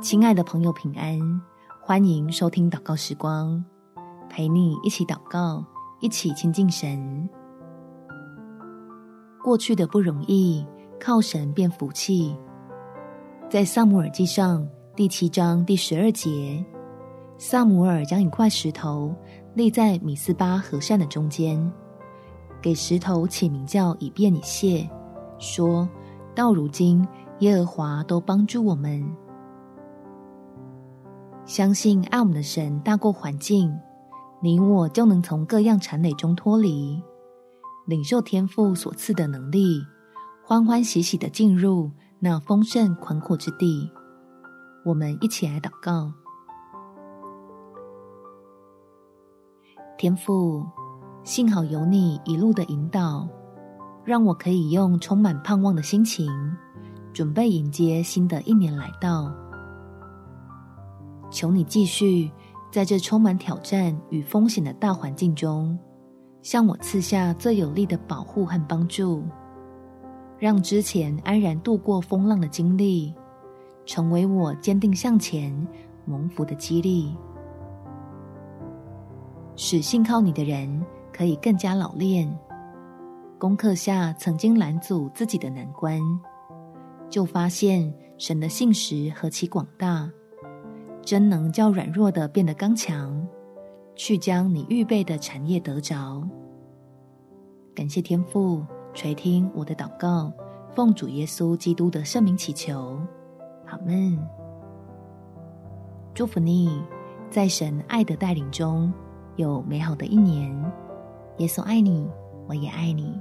[0.00, 1.18] 亲爱的朋友，平安！
[1.80, 3.62] 欢迎收听祷告时光，
[4.28, 5.64] 陪你一起祷告，
[5.98, 7.28] 一起亲近神。
[9.42, 10.64] 过去的不容易，
[11.00, 12.36] 靠神变福气。
[13.50, 14.64] 在撒母耳记上
[14.94, 16.64] 第七章第十二节，
[17.36, 19.12] 撒母耳将一块石头
[19.52, 21.72] 立在米斯巴和善的中间，
[22.62, 24.88] 给石头起名叫以便以谢，
[25.40, 25.88] 说
[26.36, 27.04] 到如今
[27.40, 29.04] 耶和华都帮助我们。
[31.48, 33.74] 相信爱我们的神大过环境，
[34.42, 37.02] 你我就能从各样缠累中脱离，
[37.86, 39.82] 领受天赋所赐的能力，
[40.44, 43.90] 欢欢喜喜的进入那丰盛宽阔之地。
[44.84, 46.12] 我们一起来祷告：
[49.96, 50.66] 天父，
[51.24, 53.26] 幸好有你一路的引导，
[54.04, 56.30] 让我可以用充满盼望的心情，
[57.14, 59.47] 准备迎接新的一年来到。
[61.30, 62.30] 求你继续
[62.70, 65.78] 在这充满挑战与风险的大环境中，
[66.42, 69.22] 向我赐下最有力的保护和帮助，
[70.38, 73.14] 让之前安然度过风浪的经历，
[73.84, 75.54] 成为我坚定向前、
[76.04, 77.14] 蒙福的激励，
[79.56, 82.32] 使信靠你的人可以更加老练，
[83.38, 86.00] 攻克下曾经拦阻自己的难关，
[87.10, 90.10] 就发现神的信实何其广大。
[91.08, 93.26] 真能叫软弱的变得刚强，
[93.96, 96.22] 去将你预备的产业得着。
[97.74, 100.30] 感谢天父垂听我的祷告，
[100.74, 103.00] 奉主耶稣基督的圣名祈求，
[103.64, 104.18] 阿们。
[106.12, 106.82] 祝福你，
[107.30, 108.92] 在神爱的带领中
[109.36, 110.54] 有美好的一年。
[111.38, 112.06] 耶稣爱你，
[112.46, 113.18] 我也爱你。